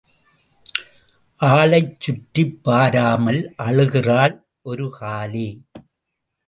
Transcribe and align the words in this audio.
ஆளைச் 1.41 1.99
சுற்றிப் 1.99 2.63
பாராமல் 2.63 3.41
அழுகிறாள் 3.63 4.35
ஒரு 4.61 4.89
காலே. 4.89 5.49